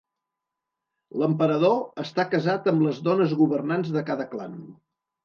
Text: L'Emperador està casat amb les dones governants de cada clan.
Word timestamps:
L'Emperador 1.23 1.75
està 2.03 2.25
casat 2.31 2.71
amb 2.71 2.87
les 2.87 3.03
dones 3.09 3.37
governants 3.43 3.93
de 3.99 4.05
cada 4.09 4.27
clan. 4.33 4.57